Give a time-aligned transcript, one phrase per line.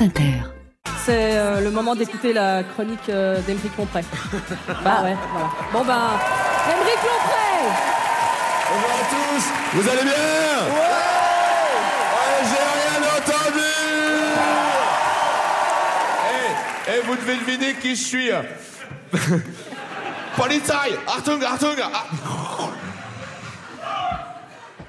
[0.00, 0.32] France Inter.
[1.04, 4.00] C'est euh, le moment d'écouter la chronique euh, d'Emeric Lompré.
[4.84, 5.50] bah ouais, voilà.
[5.72, 6.08] Bon ben,
[6.72, 7.50] Emeric Lompré
[8.72, 9.44] Bonjour à tous,
[9.74, 10.12] vous allez bien?
[10.74, 11.00] Ouais,
[12.48, 13.70] J'ai rien entendu
[16.30, 16.50] Eh,
[16.92, 18.30] eh, vous devez deviner qui je suis.
[20.36, 22.06] Polizei Achtung, Achtung ah.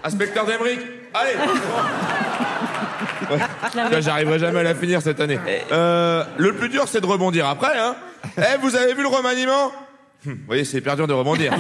[0.04, 0.80] Inspecteur d'Emeric
[1.14, 1.36] Allez
[3.30, 4.02] Ouais.
[4.02, 5.40] J'arriverai jamais à la finir cette année.
[5.72, 7.96] Euh, le plus dur, c'est de rebondir après, hein
[8.38, 9.72] Eh, vous avez vu le remaniement?
[10.26, 11.52] Hum, Vous voyez, c'est hyper dur de rebondir.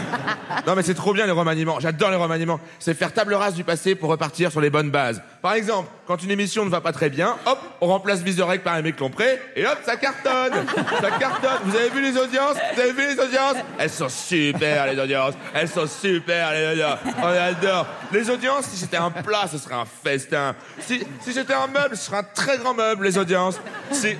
[0.66, 1.78] non, mais c'est trop bien les remaniements.
[1.78, 2.58] J'adore les remaniements.
[2.78, 5.22] C'est faire table rase du passé pour repartir sur les bonnes bases.
[5.42, 8.74] Par exemple, quand une émission ne va pas très bien, hop, on remplace Vizorek par
[8.74, 10.54] un mec Lompré, et hop, ça cartonne.
[11.02, 11.60] ça cartonne.
[11.66, 15.34] Vous avez vu les audiences Vous avez vu les audiences Elles sont super, les audiences.
[15.54, 16.98] Elles sont super, les audiences.
[17.22, 17.86] On adore.
[18.10, 20.54] Les audiences, si c'était un plat, ce serait un festin.
[20.80, 23.60] Si, si c'était un meuble, ce serait un très grand meuble, les audiences.
[23.92, 24.16] Si,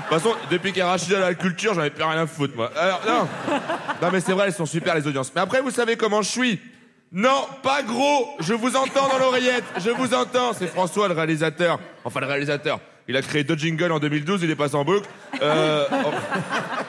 [0.00, 2.54] de toute façon, depuis qu'il y a la culture, j'en ai plus rien à foutre,
[2.56, 2.70] moi.
[2.76, 3.28] Alors, non.
[4.02, 5.32] Non, mais c'est vrai, elles sont super, les audiences.
[5.34, 6.60] Mais après, vous savez comment je suis
[7.12, 11.78] Non, pas gros Je vous entends dans l'oreillette Je vous entends C'est François, le réalisateur.
[12.04, 12.80] Enfin, le réalisateur.
[13.08, 15.08] Il a créé deux jingles en 2012, il est passé en boucle.
[15.42, 15.84] Euh,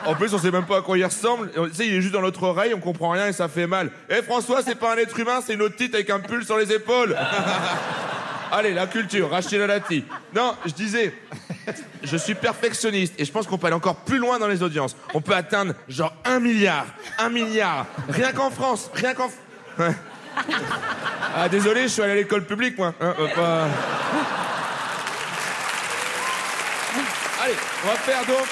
[0.06, 1.50] en, plus, on sait même pas à quoi il ressemble.
[1.52, 3.90] Tu sais, il est juste dans notre oreille, on comprend rien et ça fait mal.
[4.08, 6.72] Eh, François, c'est pas un être humain, c'est une petite avec un pull sur les
[6.72, 7.18] épaules.
[8.52, 10.04] Allez, la culture, Rachida Lati.
[10.36, 11.14] Non, je disais,
[12.04, 14.96] je suis perfectionniste et je pense qu'on peut aller encore plus loin dans les audiences.
[15.14, 16.86] On peut atteindre genre un milliard,
[17.18, 19.30] un milliard, rien qu'en France, rien qu'en.
[19.80, 19.92] Ouais.
[21.36, 22.94] Ah désolé, je suis allé à l'école publique moi.
[23.00, 23.68] Hein, euh, pas-
[27.44, 28.46] Allez, on va faire donc,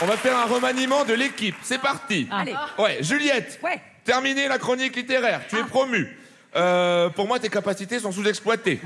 [0.00, 1.56] on va faire un remaniement de l'équipe.
[1.62, 2.28] C'est parti.
[2.30, 2.54] Allez.
[2.78, 3.58] Ouais, Juliette.
[3.62, 3.80] Ouais.
[4.04, 5.42] Terminé la chronique littéraire.
[5.48, 6.08] Tu es promue.
[6.56, 8.80] Euh, pour moi, tes capacités sont sous-exploitées.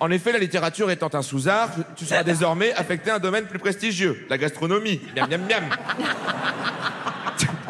[0.00, 3.58] En effet, la littérature étant un sous-art, tu seras désormais affecté à un domaine plus
[3.58, 5.00] prestigieux, la gastronomie.
[5.14, 5.64] Miam, miam, miam.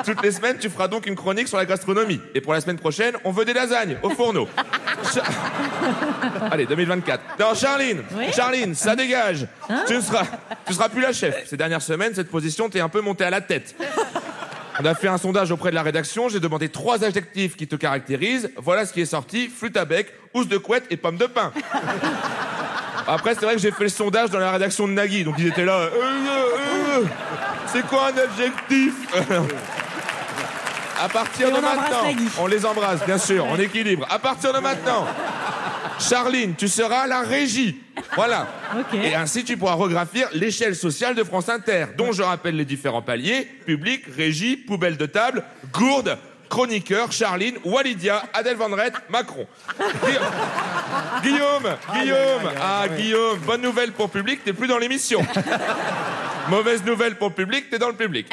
[0.04, 2.20] Toutes les semaines, tu feras donc une chronique sur la gastronomie.
[2.34, 4.48] Et pour la semaine prochaine, on veut des lasagnes au fourneau.
[5.12, 5.22] Cha-
[6.52, 7.20] Allez, 2024.
[7.40, 9.48] Non, Charline, Charline, ça dégage.
[9.88, 10.24] tu ne seras,
[10.66, 11.48] tu seras plus la chef.
[11.48, 13.74] Ces dernières semaines, cette position t'est un peu montée à la tête.
[14.78, 16.28] On a fait un sondage auprès de la rédaction.
[16.28, 18.50] J'ai demandé trois adjectifs qui te caractérisent.
[18.56, 21.52] Voilà ce qui est sorti flûte à bec, housse de couette et pomme de pain.
[23.08, 25.46] Après, c'est vrai que j'ai fait le sondage dans la rédaction de Nagui, donc ils
[25.46, 25.74] étaient là.
[25.76, 27.04] euh, euh, euh,
[27.72, 28.94] c'est quoi un adjectif?
[31.00, 32.02] À partir de maintenant,
[32.38, 34.06] on les embrasse, bien sûr, on équilibre.
[34.10, 35.06] À partir de maintenant,
[36.00, 37.80] Charline, tu seras la régie.
[38.14, 38.46] Voilà.
[38.92, 43.02] Et ainsi, tu pourras regraphir l'échelle sociale de France Inter, dont je rappelle les différents
[43.02, 46.16] paliers public, régie, poubelle de table, gourde,
[46.48, 49.46] chroniqueur, Charline, Walidia, Adèle Van Rett, Macron.
[49.78, 50.18] Gui-
[51.22, 55.24] Guillaume, Guillaume, ah Guillaume, bonne nouvelle pour public, t'es plus dans l'émission.
[56.48, 58.28] Mauvaise nouvelle pour public, t'es dans le public.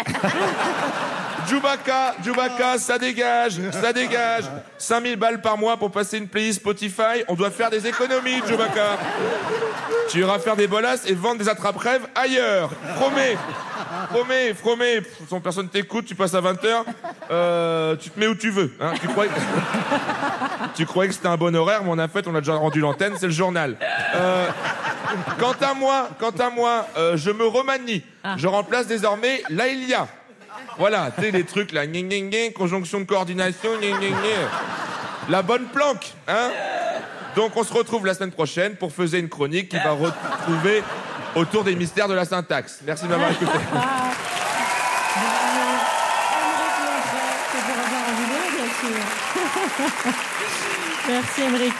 [1.47, 4.43] Djoubaka, Djoubaka, ça dégage, ça dégage.
[4.77, 7.23] 5000 balles par mois pour passer une playlist Spotify.
[7.27, 8.97] On doit faire des économies, Djoubaka.
[10.09, 12.69] Tu iras faire des bolasses et vendre des attrape-rêves ailleurs.
[12.95, 13.37] Promets.
[14.09, 15.01] Promets, promets.
[15.29, 16.83] Son personne t'écoute, tu passes à 20h.
[17.31, 18.73] Euh, tu te mets où tu veux.
[18.81, 18.93] hein.
[18.99, 19.31] Tu croyais,
[20.75, 23.13] tu croyais que c'était un bon horaire, mais en fait, on a déjà rendu l'antenne,
[23.17, 23.77] c'est le journal.
[24.15, 24.47] Euh,
[25.39, 28.03] quant à moi, quant à moi, euh, je me remanie.
[28.37, 30.07] Je remplace désormais Laïlia.
[30.77, 33.69] Voilà, tu sais, les trucs là, gna, gna, gna, conjonction de coordination,
[35.29, 36.51] la bonne planque, hein.
[37.35, 40.83] Donc on se retrouve la semaine prochaine pour faire une chronique qui va retrouver
[41.35, 42.81] autour des mystères de la syntaxe.
[42.85, 43.51] Merci de m'avoir écouté.
[51.07, 51.73] Merci Emeric.